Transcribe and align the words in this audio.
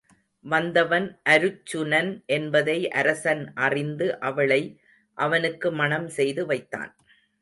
வந்தவன் 0.45 1.05
அருச்சுனன் 1.29 2.09
என்பதை 2.27 2.77
அரசன் 2.91 3.43
அறிந்து 3.57 4.07
அவளை 4.21 4.61
அவனுக்கு 5.17 5.71
மணம் 5.71 6.09
செய்து 6.09 6.45
தந்தான். 6.45 6.93